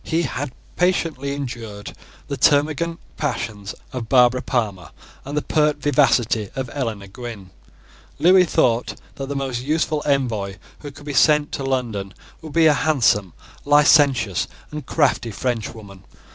[0.03, 1.95] He had patiently endured
[2.27, 4.89] the termagant passions of Barbara Palmer
[5.23, 7.51] and the pert vivacity of Eleanor Gwynn.
[8.17, 12.65] Lewis thought that the most useful envoy who could be sent to London, would be
[12.65, 13.33] a handsome,
[13.63, 16.03] licentious, and crafty Frenchwoman.